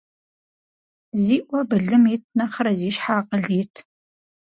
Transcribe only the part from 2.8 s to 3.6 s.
щхьэ акъыл